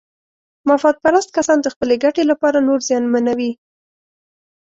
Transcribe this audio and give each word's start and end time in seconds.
مفاد 0.69 0.95
پرست 1.03 1.29
کسان 1.37 1.57
د 1.61 1.67
خپلې 1.73 1.95
ګټې 2.03 2.23
لپاره 2.31 2.65
نور 2.67 2.79
زیانمنوي. 2.87 3.51